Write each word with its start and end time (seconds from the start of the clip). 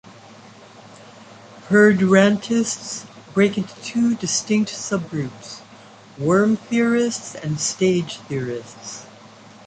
Perdurantists 1.67 3.05
break 3.35 3.55
into 3.55 3.75
two 3.83 4.15
distinct 4.15 4.71
sub-groups: 4.71 5.61
worm 6.17 6.55
theorists 6.57 7.35
and 7.35 7.59
stage 7.61 8.17
theorists. 8.17 9.05